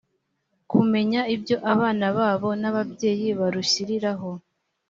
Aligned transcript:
kumenya 0.71 1.21
ibyo 1.35 1.55
abana 1.73 2.05
babo 2.17 2.49
n’ababyeyi 2.61 3.27
barushyiriraho 3.39 4.31